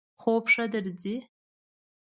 خوب 0.21 0.43
ښه 0.53 0.65
درځی؟ 0.73 1.15